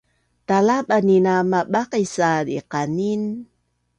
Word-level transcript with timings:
Talabanin 0.47 1.25
a 1.33 1.35
mabaqis 1.51 2.15
a 2.29 2.31
diqanin 2.47 3.21